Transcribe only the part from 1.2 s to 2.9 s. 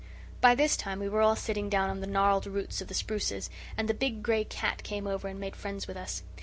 all sitting down on the gnarled roots of